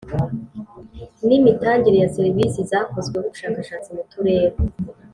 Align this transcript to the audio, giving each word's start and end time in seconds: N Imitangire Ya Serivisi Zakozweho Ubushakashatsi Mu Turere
N 1.25 1.29
Imitangire 1.37 1.97
Ya 2.03 2.11
Serivisi 2.15 2.59
Zakozweho 2.69 3.25
Ubushakashatsi 3.27 3.89
Mu 3.95 4.03
Turere 4.11 4.55